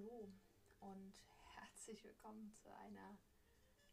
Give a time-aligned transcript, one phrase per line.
[0.00, 0.32] hallo
[0.80, 1.12] und
[1.56, 3.18] herzlich willkommen zu einer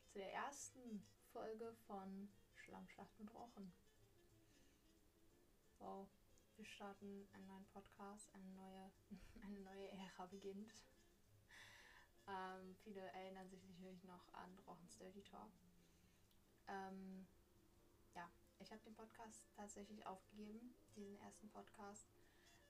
[0.05, 3.73] zu der ersten Folge von Schlammschlacht mit Rochen.
[5.79, 6.07] Wow,
[6.55, 8.91] wir starten einen neuen Podcast, eine neue,
[9.43, 10.85] eine neue Ära beginnt.
[12.27, 15.51] Ähm, viele erinnern sich sicherlich noch an Rochens Dirty Talk.
[16.69, 17.27] Ähm,
[18.15, 18.29] ja,
[18.59, 22.07] ich habe den Podcast tatsächlich aufgegeben, diesen ersten Podcast.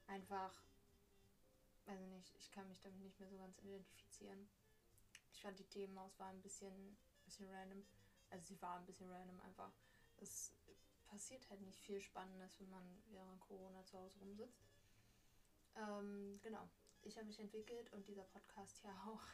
[0.08, 0.64] Einfach
[1.96, 4.50] ich nicht, ich kann mich damit nicht mehr so ganz identifizieren.
[5.32, 7.86] Ich fand die Themenauswahl ein bisschen, bisschen random.
[8.30, 9.72] Also sie war ein bisschen random einfach.
[10.18, 10.52] Es
[11.06, 14.66] passiert halt nicht viel Spannendes, wenn man während Corona zu Hause rumsitzt.
[15.76, 16.68] Ähm, genau,
[17.04, 19.22] ich habe mich entwickelt und dieser Podcast ja auch.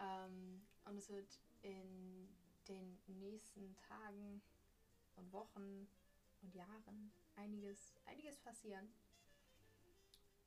[0.00, 2.28] Ähm, und es wird in
[2.66, 4.42] den nächsten Tagen
[5.14, 5.86] und Wochen
[6.42, 8.92] und Jahren einiges, einiges passieren.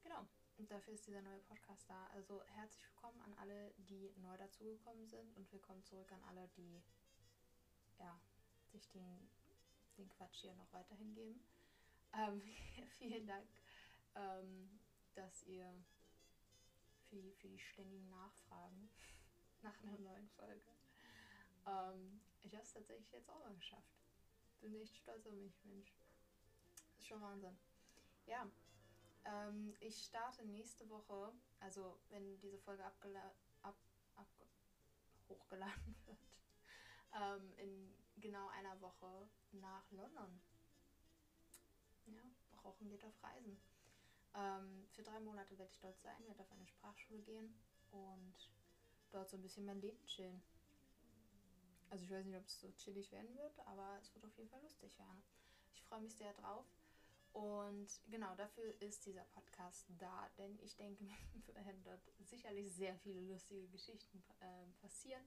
[0.04, 0.28] Genau.
[0.60, 2.08] Dafür ist dieser neue Podcast da.
[2.08, 6.82] Also herzlich willkommen an alle, die neu dazugekommen sind und willkommen zurück an alle, die
[8.00, 8.20] ja,
[8.72, 9.30] sich den,
[9.98, 11.40] den Quatsch hier noch weiterhin geben.
[12.12, 12.42] Ähm,
[12.98, 13.48] vielen Dank,
[14.16, 14.80] ähm,
[15.14, 15.72] dass ihr
[17.08, 18.90] für die, für die ständigen Nachfragen
[19.62, 20.76] nach einer neuen Folge.
[21.68, 24.02] Ähm, ich habe es tatsächlich jetzt auch mal geschafft.
[24.60, 25.94] Bin echt stolz auf mich, Mensch.
[26.76, 27.58] Das ist schon Wahnsinn.
[28.26, 28.52] Ja,
[29.28, 32.98] ähm, ich starte nächste Woche, also wenn diese Folge ab,
[33.62, 33.78] ab,
[35.30, 36.18] hochgeladen wird,
[37.14, 40.42] ähm, in genau einer Woche nach London.
[42.06, 42.22] Ja,
[42.64, 43.60] Rauchen geht auf Reisen.
[44.34, 47.54] Ähm, für drei Monate werde ich dort sein, werde auf eine Sprachschule gehen
[47.92, 48.36] und
[49.12, 50.42] dort so ein bisschen mein Leben chillen.
[51.90, 54.50] Also ich weiß nicht, ob es so chillig werden wird, aber es wird auf jeden
[54.50, 55.24] Fall lustig werden.
[55.74, 56.66] Ich freue mich sehr drauf.
[57.34, 61.06] Und genau dafür ist dieser Podcast da, denn ich denke,
[61.54, 65.24] werden dort sicherlich sehr viele lustige Geschichten äh, passieren.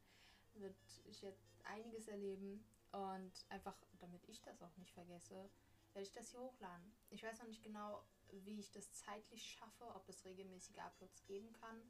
[0.54, 5.50] Wird ich jetzt einiges erleben und einfach, damit ich das auch nicht vergesse,
[5.92, 6.92] werde ich das hier hochladen.
[7.10, 11.52] Ich weiß noch nicht genau, wie ich das zeitlich schaffe, ob es regelmäßige Uploads geben
[11.52, 11.80] kann.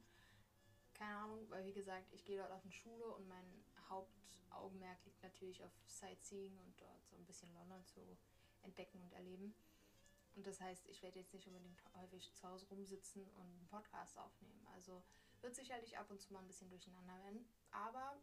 [0.93, 5.21] Keine Ahnung, weil wie gesagt, ich gehe dort auf eine Schule und mein Hauptaugenmerk liegt
[5.23, 8.17] natürlich auf Sightseeing und dort so ein bisschen London zu
[8.61, 9.55] entdecken und erleben.
[10.35, 14.17] Und das heißt, ich werde jetzt nicht unbedingt häufig zu Hause rumsitzen und einen Podcast
[14.17, 14.65] aufnehmen.
[14.73, 15.03] Also
[15.41, 17.45] wird sicherlich ab und zu mal ein bisschen durcheinander werden.
[17.71, 18.17] Aber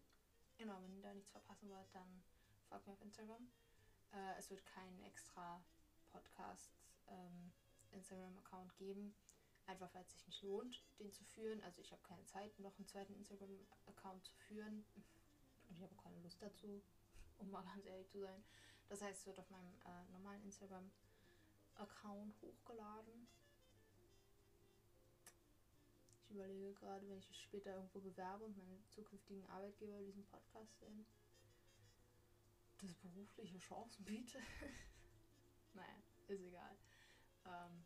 [0.57, 2.23] genau, wenn ihr da nichts verpassen wollt, dann
[2.69, 3.51] folgt mir auf Instagram.
[4.13, 5.63] Äh, es wird keinen extra
[6.11, 6.73] Podcast
[7.09, 7.53] ähm,
[7.93, 9.15] Instagram-Account geben.
[9.67, 11.63] Einfach weil es sich nicht lohnt, den zu führen.
[11.63, 14.85] Also ich habe keine Zeit, noch einen zweiten Instagram-Account zu führen.
[15.69, 16.83] Und ich habe keine Lust dazu,
[17.39, 18.43] um mal ganz ehrlich zu sein.
[18.89, 20.91] Das heißt, es wird auf meinem äh, normalen Instagram
[21.79, 23.29] Account hochgeladen.
[26.25, 31.07] Ich überlege gerade, wenn ich später irgendwo bewerbe und meine zukünftigen Arbeitgeber diesen Podcast sehen,
[32.79, 34.43] das berufliche Chancen bietet.
[35.75, 36.77] naja, ist egal.
[37.47, 37.85] Ähm,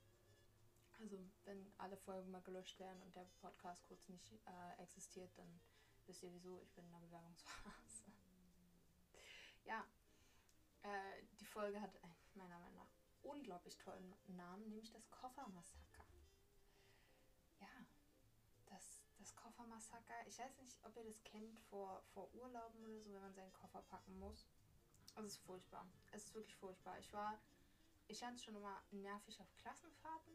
[0.98, 5.60] also, wenn alle Folgen mal gelöscht werden und der Podcast kurz nicht äh, existiert, dann
[6.06, 8.12] wisst ihr wieso, ich bin in der Bewerbungsphase.
[9.64, 9.86] ja,
[10.82, 11.92] äh, die Folge hat
[12.34, 12.91] meiner Meinung nach
[13.22, 16.04] unglaublich tollen Namen, nämlich das Koffermassaker.
[17.60, 17.68] Ja,
[18.66, 20.26] das, das Koffermassaker.
[20.26, 23.52] Ich weiß nicht, ob ihr das kennt vor, vor Urlauben oder so, wenn man seinen
[23.52, 24.46] Koffer packen muss.
[25.16, 25.86] Es ist furchtbar.
[26.12, 26.98] Es ist wirklich furchtbar.
[26.98, 27.38] Ich war,
[28.08, 30.32] ich fand es schon immer nervig auf Klassenfahrten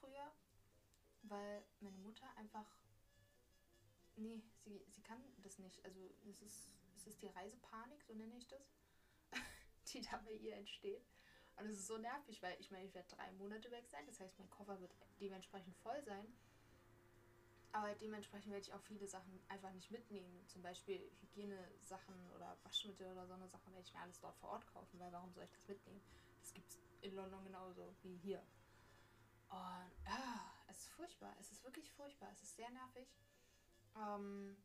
[0.00, 0.32] früher,
[1.22, 2.66] weil meine Mutter einfach,
[4.16, 5.82] nee, sie, sie kann das nicht.
[5.84, 8.74] Also es ist, es ist die Reisepanik, so nenne ich das,
[9.92, 11.06] die da bei ihr entsteht.
[11.56, 14.04] Und es ist so nervig, weil ich meine, ich werde drei Monate weg sein.
[14.06, 16.26] Das heißt, mein Koffer wird dementsprechend voll sein.
[17.72, 20.46] Aber dementsprechend werde ich auch viele Sachen einfach nicht mitnehmen.
[20.46, 24.50] Zum Beispiel Hygienesachen oder Waschmittel oder so eine Sachen werde ich mir alles dort vor
[24.50, 26.02] Ort kaufen, weil warum soll ich das mitnehmen?
[26.40, 28.40] Das gibt es in London genauso wie hier.
[29.48, 31.34] Und ah, es ist furchtbar.
[31.40, 32.30] Es ist wirklich furchtbar.
[32.32, 33.08] Es ist sehr nervig.
[33.96, 34.56] Ähm,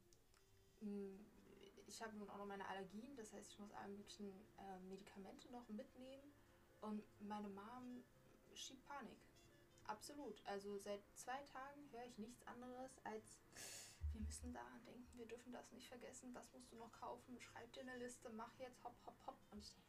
[1.88, 5.50] ich habe nun auch noch meine Allergien, das heißt, ich muss alle möglichen äh, Medikamente
[5.52, 6.34] noch mitnehmen.
[6.82, 8.04] Und meine Mom
[8.54, 9.20] schiebt Panik.
[9.86, 10.42] Absolut.
[10.46, 13.40] Also seit zwei Tagen höre ich nichts anderes als,
[14.14, 17.72] wir müssen daran denken, wir dürfen das nicht vergessen, das musst du noch kaufen, schreib
[17.74, 19.38] dir eine Liste, mach jetzt hopp, hopp, hopp.
[19.52, 19.88] Und ich denke,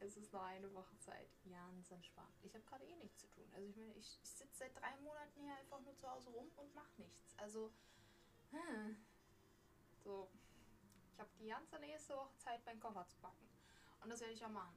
[0.00, 1.28] es ist noch eine Woche Zeit.
[1.50, 2.34] Ganz entspannt.
[2.42, 3.48] Ich habe gerade eh nichts zu tun.
[3.54, 6.50] Also ich meine, ich, ich sitze seit drei Monaten hier einfach nur zu Hause rum
[6.56, 7.34] und mache nichts.
[7.38, 7.72] Also,
[8.50, 8.96] hm,
[10.04, 10.30] so,
[11.12, 13.48] ich habe die ganze nächste Woche Zeit, meinen Koffer zu packen.
[14.00, 14.76] Und das werde ich auch machen.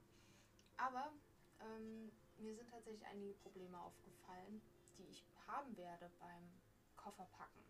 [0.82, 1.14] Aber
[1.60, 4.62] ähm, mir sind tatsächlich einige Probleme aufgefallen,
[4.98, 6.50] die ich haben werde beim
[6.96, 7.64] Koffer packen.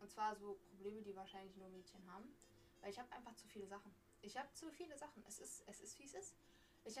[0.00, 2.34] Und zwar so Probleme, die wahrscheinlich nur Mädchen haben.
[2.80, 3.94] Weil ich habe einfach zu viele Sachen.
[4.22, 5.22] Ich habe zu viele Sachen.
[5.28, 6.34] Es ist, es ist wie es ist.
[6.84, 6.96] Ich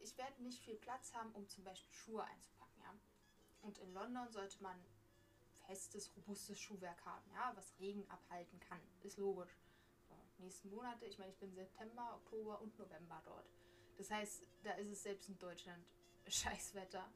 [0.00, 2.94] ich werde nicht viel Platz haben, um zum Beispiel Schuhe einzupacken, ja.
[3.62, 4.78] Und in London sollte man
[5.66, 8.80] festes, robustes Schuhwerk haben, ja, was Regen abhalten kann.
[9.02, 9.56] Ist logisch.
[10.38, 13.48] Nächsten Monate, ich meine, ich bin September, Oktober und November dort.
[13.96, 15.86] Das heißt, da ist es selbst in Deutschland
[16.26, 17.12] Scheißwetter.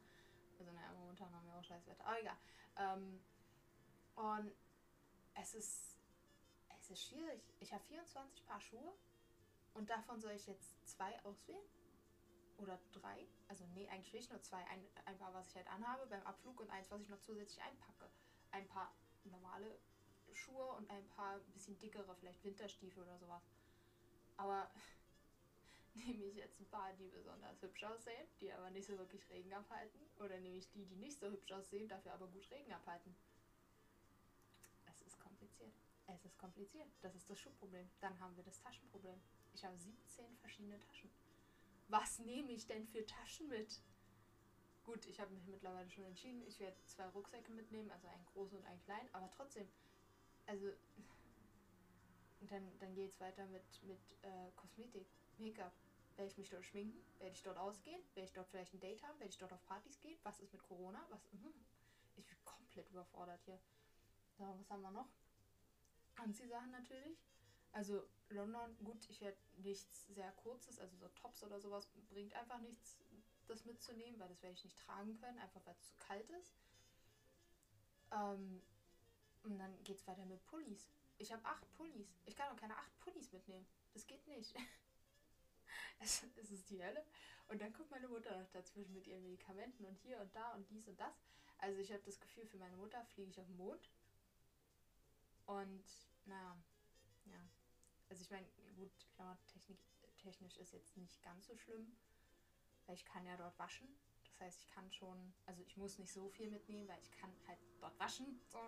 [0.57, 2.05] Also naja, momentan haben wir auch Scheißwetter.
[2.05, 2.37] Aber egal.
[2.77, 3.21] Ähm,
[4.15, 4.53] und
[5.35, 5.97] es ist,
[6.79, 7.41] es ist schwierig.
[7.59, 8.93] Ich habe 24 Paar Schuhe
[9.73, 11.63] und davon soll ich jetzt zwei auswählen?
[12.57, 13.27] Oder drei?
[13.47, 14.63] Also nee, eigentlich will ich nur zwei.
[14.65, 17.61] Ein, ein paar, was ich halt anhabe beim Abflug und eins, was ich noch zusätzlich
[17.63, 18.09] einpacke.
[18.51, 18.93] Ein paar
[19.23, 19.79] normale
[20.35, 23.43] Schuhe und ein paar bisschen dickere, vielleicht Winterstiefel oder sowas.
[24.37, 24.69] Aber
[25.93, 29.53] nehme ich jetzt ein paar, die besonders hübsch aussehen, die aber nicht so wirklich Regen
[29.53, 29.99] abhalten?
[30.19, 33.15] Oder nehme ich die, die nicht so hübsch aussehen, dafür aber gut Regen abhalten?
[34.85, 35.73] Es ist kompliziert.
[36.07, 36.89] Es ist kompliziert.
[37.01, 37.89] Das ist das Schuhproblem.
[37.99, 39.19] Dann haben wir das Taschenproblem.
[39.53, 41.09] Ich habe 17 verschiedene Taschen.
[41.87, 43.81] Was nehme ich denn für Taschen mit?
[44.83, 48.57] Gut, ich habe mich mittlerweile schon entschieden, ich werde zwei Rucksäcke mitnehmen, also einen großen
[48.57, 49.67] und einen kleinen, aber trotzdem,
[50.49, 50.65] also
[52.41, 55.07] dann, dann geht es weiter mit, mit äh, Kosmetik,
[55.37, 55.71] Make-up.
[56.15, 56.99] Werde ich mich dort schminken?
[57.19, 58.01] Werde ich dort ausgehen?
[58.15, 59.19] Werde ich dort vielleicht ein Date haben?
[59.19, 60.17] Werde ich dort auf Partys gehen?
[60.23, 61.05] Was ist mit Corona?
[61.09, 61.21] Was?
[61.31, 61.53] Mhm.
[62.15, 63.59] Ich bin komplett überfordert hier.
[64.37, 65.07] So, was haben wir noch?
[66.15, 67.17] Anziehsachen natürlich.
[67.71, 72.59] Also London, gut, ich werde nichts sehr kurzes, also so Tops oder sowas, bringt einfach
[72.59, 72.97] nichts,
[73.47, 76.55] das mitzunehmen, weil das werde ich nicht tragen können, einfach weil es zu kalt ist.
[78.11, 78.63] Ähm,
[79.43, 80.89] und dann geht es weiter mit Pullis.
[81.17, 82.07] Ich habe acht Pullis.
[82.25, 83.65] Ich kann doch keine acht Pullis mitnehmen.
[83.93, 84.55] Das geht nicht.
[85.99, 87.05] es, ist die Hölle.
[87.47, 90.69] Und dann kommt meine Mutter noch dazwischen mit ihren Medikamenten und hier und da und
[90.69, 91.13] dies und das.
[91.57, 93.89] Also ich habe das Gefühl, für meine Mutter fliege ich auf den Mond.
[95.45, 95.83] Und
[96.25, 96.55] naja,
[97.25, 97.49] ja.
[98.09, 98.91] Also ich meine, gut,
[100.19, 101.91] technisch ist jetzt nicht ganz so schlimm,
[102.85, 103.87] weil ich kann ja dort waschen.
[104.23, 107.31] Das heißt, ich kann schon, also ich muss nicht so viel mitnehmen, weil ich kann
[107.47, 108.39] halt dort waschen.
[108.47, 108.59] So.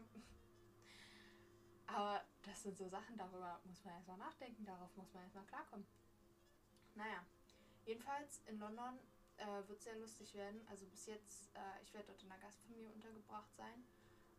[1.94, 5.86] Aber das sind so Sachen, darüber muss man erstmal nachdenken, darauf muss man erstmal klarkommen.
[6.96, 7.26] Naja,
[7.86, 9.00] jedenfalls in London
[9.38, 10.66] äh, wird es sehr lustig werden.
[10.70, 13.84] Also bis jetzt, äh, ich werde dort in einer Gastfamilie untergebracht sein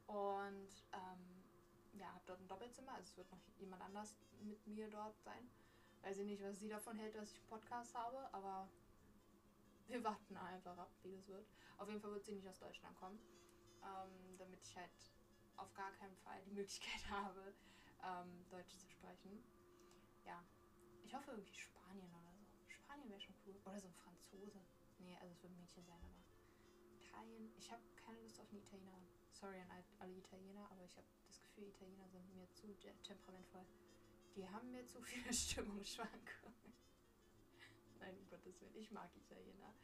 [0.07, 1.45] und ähm,
[1.95, 5.51] ja, habe dort ein Doppelzimmer, also es wird noch jemand anders mit mir dort sein.
[6.03, 8.69] Weiß ich nicht, was sie davon hält, dass ich einen Podcast habe, aber
[9.89, 11.47] wir warten einfach ab, wie das wird.
[11.79, 13.21] Auf jeden Fall wird sie nicht aus Deutschland kommen,
[13.83, 14.91] ähm, damit ich halt
[15.57, 17.55] auf gar keinen Fall die Möglichkeit habe,
[18.03, 19.43] ähm, Deutsch zu sprechen.
[20.25, 20.45] Ja,
[21.05, 22.47] ich hoffe irgendwie Spanien oder so.
[22.69, 23.61] Spanien wäre schon cool.
[23.65, 24.61] Oder so ein Franzose.
[24.99, 26.23] Nee, also es wird ein Mädchen sein, aber
[26.97, 27.53] Italien.
[27.59, 29.03] Ich habe keine Lust auf einen Italiener.
[29.33, 33.67] Sorry an alle Italiener, aber ich habe das Gefühl, Italiener sind mir zu temperamentvoll.
[34.37, 36.73] Die haben mir zu viele Stimmungsschwankungen.
[37.99, 38.75] Nein, um Gottes Willen.
[38.75, 39.75] Ich mag Italiener.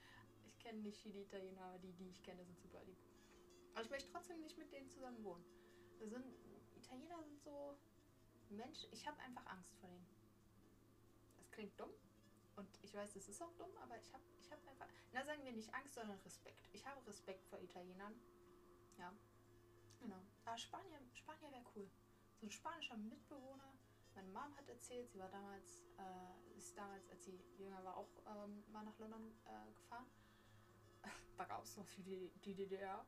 [0.44, 2.98] Ich kenne nicht viele Italiener, aber die, die ich kenne, sind super lieb.
[3.74, 5.44] Aber ich möchte trotzdem nicht mit denen zusammen wohnen.
[6.00, 6.24] Sind,
[6.76, 7.76] Italiener sind so
[8.50, 10.06] Mensch, ich habe einfach Angst vor denen.
[11.36, 11.90] Das klingt dumm.
[12.56, 15.44] Und ich weiß, das ist auch dumm, aber ich habe ich hab einfach, na sagen
[15.44, 16.68] wir nicht Angst, sondern Respekt.
[16.72, 18.14] Ich habe Respekt vor Italienern.
[18.96, 19.14] Ja,
[20.00, 20.20] genau.
[20.44, 21.88] Aber Spanier, Spanier wäre cool.
[22.40, 23.78] So ein spanischer Mitbewohner.
[24.14, 28.10] Meine Mom hat erzählt, sie war damals, äh, ist damals, als sie jünger war, auch
[28.26, 30.10] ähm, mal nach London äh, gefahren.
[31.36, 33.06] da gab es noch die, die DDR.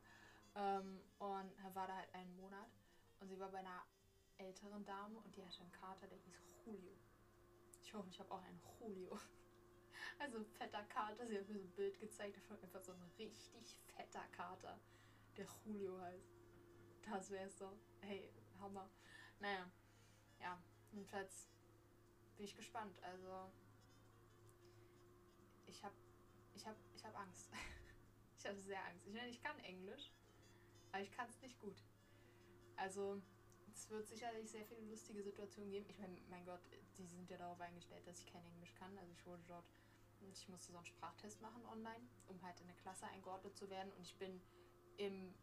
[0.55, 2.71] Ähm, und war da halt einen Monat.
[3.21, 3.85] Und sie war bei einer
[4.39, 6.97] älteren Dame und die hatte einen Kater, der hieß Julio.
[7.83, 9.19] Ich hoffe, ich habe auch einen Julio.
[10.19, 11.27] Also ein fetter Kater.
[11.27, 12.63] Sie hat mir so ein Bild gezeigt davon.
[12.63, 14.79] Einfach so ein richtig fetter Kater,
[15.37, 16.35] der Julio heißt.
[17.03, 17.73] Das wäre es so.
[18.01, 18.91] Hey, Hammer.
[19.39, 19.71] Naja,
[20.41, 20.63] ja.
[20.93, 21.49] Jedenfalls
[22.37, 23.03] bin ich gespannt.
[23.03, 23.51] Also
[25.67, 25.95] ich habe
[26.55, 27.51] ich hab, ich hab Angst.
[28.39, 29.07] ich habe sehr Angst.
[29.07, 30.13] Ich meine, ich kann Englisch,
[30.93, 31.83] aber ich kann es nicht gut.
[32.81, 33.21] Also
[33.75, 35.87] es wird sicherlich sehr viele lustige Situationen geben.
[35.91, 36.63] Ich meine, mein Gott,
[36.97, 38.97] die sind ja darauf eingestellt, dass ich kein Englisch kann.
[38.99, 39.67] Also ich wurde dort,
[40.33, 43.93] ich musste so einen Sprachtest machen online, um halt in eine Klasse eingeordnet zu werden.
[43.93, 44.41] Und ich bin
[44.97, 45.35] im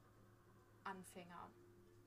[0.84, 1.52] Anfänger,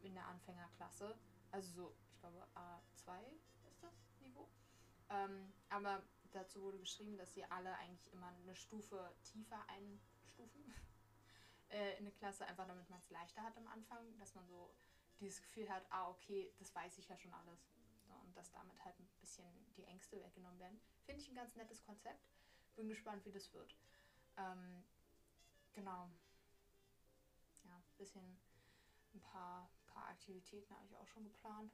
[0.03, 1.17] in der Anfängerklasse.
[1.53, 3.23] Also so, ich glaube A2
[3.69, 4.49] ist das Niveau.
[5.11, 10.75] Ähm, aber dazu wurde geschrieben, dass sie alle eigentlich immer eine Stufe tiefer einstufen
[11.69, 14.75] äh, in eine Klasse, einfach damit man es leichter hat am Anfang, dass man so
[15.21, 17.69] dieses Gefühl hat, ah, okay, das weiß ich ja schon alles.
[18.07, 19.47] So, und dass damit halt ein bisschen
[19.77, 20.81] die Ängste weggenommen werden.
[21.05, 22.29] Finde ich ein ganz nettes Konzept.
[22.75, 23.77] Bin gespannt, wie das wird.
[24.37, 24.85] Ähm,
[25.73, 26.11] genau.
[27.65, 28.39] Ja, bisschen
[29.15, 31.73] ein paar, paar Aktivitäten habe ich auch schon geplant.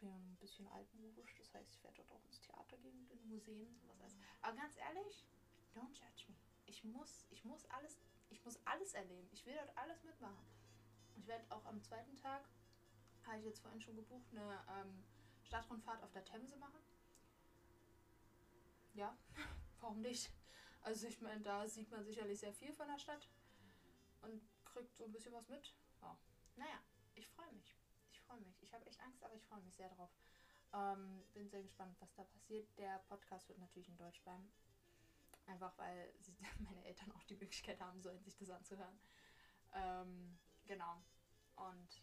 [0.00, 3.74] Bin ein bisschen altmodisch, das heißt, ich werde dort auch ins Theater gehen, in Museen,
[3.78, 4.16] sowas alles.
[4.42, 5.26] Aber ganz ehrlich,
[5.72, 6.36] don't judge me.
[6.66, 7.98] Ich muss, ich muss alles,
[8.28, 9.28] ich muss alles erleben.
[9.32, 10.46] Ich will dort alles mitmachen.
[11.14, 12.48] Ich werde auch am zweiten Tag,
[13.26, 15.04] habe ich jetzt vorhin schon gebucht, eine ähm,
[15.42, 16.80] Stadtrundfahrt auf der Themse machen.
[18.94, 19.16] Ja,
[19.80, 20.30] warum nicht?
[20.82, 23.28] Also ich meine, da sieht man sicherlich sehr viel von der Stadt
[24.22, 25.74] und kriegt so ein bisschen was mit.
[26.02, 26.16] Ja.
[26.56, 26.80] Naja,
[27.14, 27.74] ich freue mich.
[28.10, 28.62] Ich freue mich.
[28.62, 30.10] Ich habe echt Angst, aber ich freue mich sehr drauf.
[30.72, 32.68] Ähm, bin sehr gespannt, was da passiert.
[32.78, 34.52] Der Podcast wird natürlich in Deutsch bleiben.
[35.46, 38.98] Einfach weil sie, meine Eltern auch die Möglichkeit haben sollen, sich das anzuhören.
[39.72, 41.02] Ähm, genau.
[41.56, 42.02] Und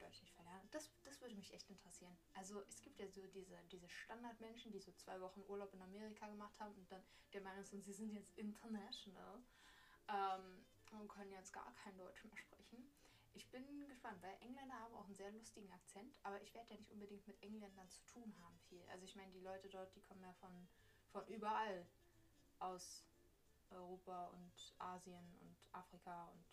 [0.00, 0.66] Deutsch nicht verlerne.
[0.70, 2.16] Das, das würde mich echt interessieren.
[2.34, 6.26] Also es gibt ja so diese, diese Standardmenschen, die so zwei Wochen Urlaub in Amerika
[6.28, 7.02] gemacht haben und dann
[7.32, 9.42] der Meinung sind, sie sind jetzt international
[10.08, 12.90] ähm, und können jetzt gar kein Deutsch mehr sprechen.
[13.32, 16.76] Ich bin gespannt, weil Engländer haben auch einen sehr lustigen Akzent, aber ich werde ja
[16.76, 18.84] nicht unbedingt mit Engländern zu tun haben viel.
[18.88, 20.68] Also ich meine, die Leute dort, die kommen ja von,
[21.12, 21.86] von überall
[22.58, 23.04] aus
[23.70, 26.44] Europa und Asien und Afrika und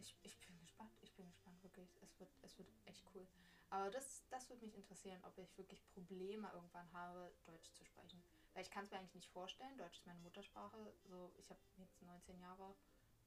[0.00, 1.96] ich, ich bin gespannt, ich bin gespannt, wirklich.
[2.00, 3.26] Es wird, es wird echt cool.
[3.70, 8.22] Aber das, das würde mich interessieren, ob ich wirklich Probleme irgendwann habe, Deutsch zu sprechen.
[8.52, 9.76] Weil ich kann es mir eigentlich nicht vorstellen.
[9.78, 10.92] Deutsch ist meine Muttersprache.
[11.04, 12.74] So, ich habe jetzt 19 Jahre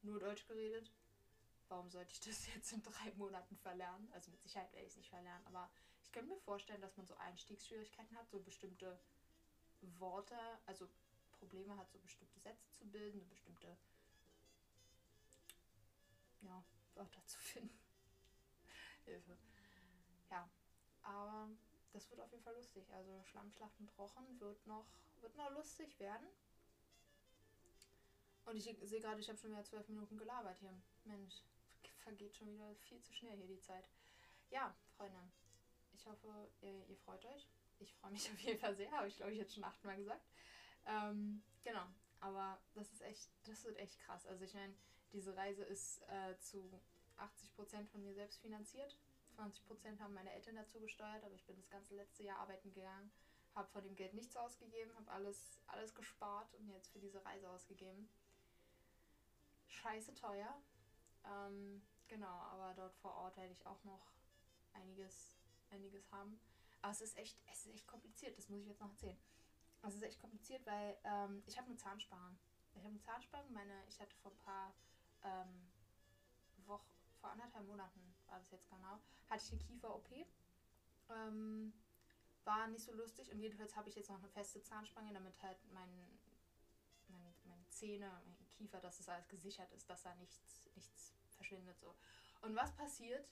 [0.01, 0.91] nur Deutsch geredet.
[1.69, 4.11] Warum sollte ich das jetzt in drei Monaten verlernen?
[4.11, 7.07] Also mit Sicherheit werde ich es nicht verlernen, aber ich könnte mir vorstellen, dass man
[7.07, 8.99] so Einstiegsschwierigkeiten hat, so bestimmte
[9.97, 10.89] Worte, also
[11.31, 13.77] Probleme hat, so bestimmte Sätze zu bilden, so bestimmte
[16.43, 16.63] ja,
[16.95, 17.77] Wörter zu finden.
[19.05, 19.37] Hilfe.
[20.29, 20.49] Ja,
[21.01, 21.49] aber
[21.91, 22.91] das wird auf jeden Fall lustig.
[22.93, 24.85] Also Schlammschlacht und Rochen wird noch,
[25.21, 26.27] wird noch lustig werden.
[28.45, 30.73] Und ich sehe gerade, ich habe schon wieder zwölf Minuten gelabert hier.
[31.05, 31.43] Mensch,
[32.03, 33.85] vergeht schon wieder viel zu schnell hier die Zeit.
[34.49, 35.17] Ja, Freunde,
[35.93, 36.27] ich hoffe,
[36.61, 37.47] ihr, ihr freut euch.
[37.79, 40.25] Ich freue mich auf jeden Fall sehr, habe ich glaube ich jetzt schon achtmal gesagt.
[40.85, 41.85] Ähm, genau,
[42.19, 44.25] aber das ist echt, das wird echt krass.
[44.25, 44.73] Also ich meine,
[45.13, 46.81] diese Reise ist äh, zu
[47.17, 48.97] 80% von mir selbst finanziert.
[49.37, 53.11] 20% haben meine Eltern dazu gesteuert, aber ich bin das ganze letzte Jahr arbeiten gegangen,
[53.55, 57.49] habe von dem Geld nichts ausgegeben, habe alles, alles gespart und jetzt für diese Reise
[57.49, 58.09] ausgegeben
[59.73, 60.61] scheiße teuer.
[61.25, 64.11] Ähm, genau, aber dort vor Ort werde ich auch noch
[64.73, 65.35] einiges,
[65.71, 66.39] einiges haben.
[66.81, 69.17] Aber es ist echt, es ist echt kompliziert, das muss ich jetzt noch erzählen.
[69.85, 72.37] Es ist echt kompliziert, weil ähm, ich habe eine Zahnspange.
[72.73, 74.73] Ich habe eine Zahnspange, meine, ich hatte vor ein paar
[75.23, 75.71] ähm,
[76.65, 76.87] Wochen,
[77.19, 78.99] vor anderthalb Monaten war das jetzt genau,
[79.29, 80.11] hatte ich eine Kiefer-OP.
[81.09, 81.73] Ähm,
[82.45, 85.57] war nicht so lustig und jedenfalls habe ich jetzt noch eine feste Zahnspange, damit halt
[85.71, 85.89] mein,
[87.07, 91.79] mein, meine Zähne, mein Kiefer, dass es alles gesichert ist, dass da nichts, nichts verschwindet.
[91.79, 91.95] So.
[92.41, 93.25] Und was passiert,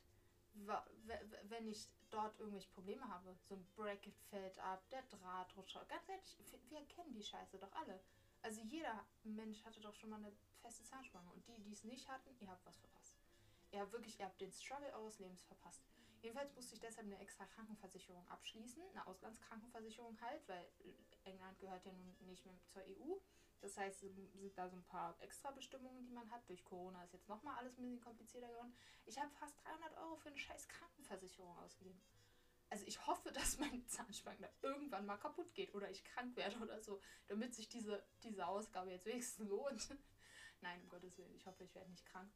[0.54, 3.36] wenn ich dort irgendwelche Probleme habe?
[3.48, 5.76] So ein Bracket fällt ab, der Draht rutscht.
[5.88, 6.38] Ganz ehrlich,
[6.70, 8.00] wir kennen die Scheiße doch alle.
[8.44, 10.32] Also jeder Mensch hatte doch schon mal eine
[10.62, 11.30] feste Zahnspange.
[11.32, 13.18] Und die, die es nicht hatten, ihr habt was verpasst.
[13.72, 15.84] Ihr habt wirklich, ihr habt den Struggle eures Lebens verpasst.
[16.22, 20.70] Jedenfalls musste ich deshalb eine extra Krankenversicherung abschließen, eine Auslandskrankenversicherung halt, weil
[21.24, 23.18] England gehört ja nun nicht mehr zur EU.
[23.62, 26.48] Das heißt, sind da so ein paar extra Bestimmungen, die man hat.
[26.50, 28.74] Durch Corona ist jetzt nochmal alles ein bisschen komplizierter geworden.
[29.06, 32.02] Ich habe fast 300 Euro für eine scheiß Krankenversicherung ausgegeben.
[32.72, 36.82] Also ich hoffe, dass meine Zahnspange irgendwann mal kaputt geht oder ich krank werde oder
[36.82, 39.96] so, damit sich diese, diese Ausgabe jetzt wenigstens lohnt.
[40.62, 42.32] Nein, um Gottes Willen, ich hoffe, ich werde nicht krank.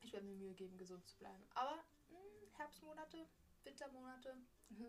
[0.00, 1.44] Ich werde mir Mühe geben, gesund zu bleiben.
[1.54, 3.28] Aber mh, hm, Herbstmonate,
[3.64, 4.36] Wintermonate,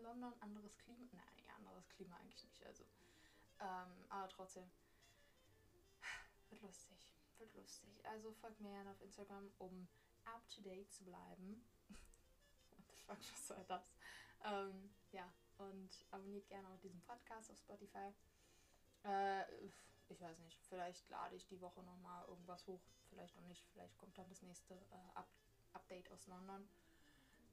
[0.01, 1.07] London, anderes Klima.
[1.11, 2.65] Nein, anderes Klima eigentlich nicht.
[2.65, 2.83] Also,
[3.59, 4.69] ähm, aber trotzdem.
[6.49, 7.15] Wird lustig.
[7.39, 8.05] Wird lustig.
[8.05, 9.87] Also folgt mir gerne auf Instagram, um
[10.25, 11.63] up to date zu bleiben.
[13.05, 13.93] Fuck, was soll das?
[14.43, 18.13] Ähm, ja, und abonniert gerne auch diesen Podcast auf Spotify.
[19.05, 19.43] Äh,
[20.09, 22.81] ich weiß nicht, vielleicht lade ich die Woche nochmal irgendwas hoch.
[23.09, 23.65] Vielleicht auch nicht.
[23.71, 25.27] Vielleicht kommt dann das nächste äh, Up
[25.73, 26.67] Update aus London.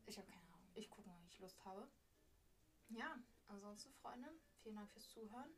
[0.07, 0.69] Ich habe keine Ahnung.
[0.75, 1.89] Ich gucke mal, wenn ich Lust habe.
[2.91, 4.29] Ja, ansonsten, Freunde,
[4.63, 5.51] vielen Dank fürs Zuhören.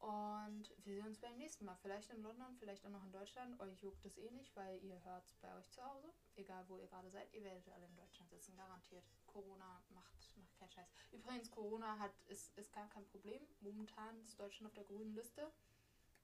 [0.00, 1.76] Und wir sehen uns beim nächsten Mal.
[1.76, 3.60] Vielleicht in London, vielleicht auch noch in Deutschland.
[3.60, 6.10] Euch juckt es eh nicht, weil ihr hört es bei euch zu Hause.
[6.36, 9.04] Egal wo ihr gerade seid, ihr werdet alle in Deutschland sitzen, garantiert.
[9.26, 10.88] Corona macht, macht keinen Scheiß.
[11.12, 13.42] Übrigens, Corona hat, ist, ist gar kein Problem.
[13.60, 15.52] Momentan ist Deutschland auf der grünen Liste.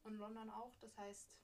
[0.05, 0.75] Und London auch.
[0.81, 1.37] Das heißt,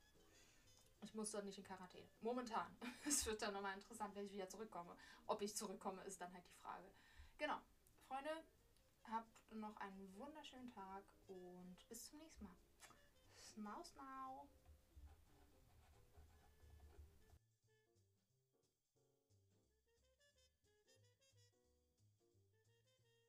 [1.03, 2.09] ich muss dort nicht in Quarantäne.
[2.21, 2.75] Momentan.
[3.07, 4.97] Es wird dann nochmal interessant, wenn ich wieder zurückkomme.
[5.27, 6.91] Ob ich zurückkomme, ist dann halt die Frage.
[7.37, 7.59] Genau.
[8.07, 8.31] Freunde,
[9.11, 12.57] Habt noch einen wunderschönen Tag und bis zum nächsten Mal.
[13.41, 14.49] Smaus now.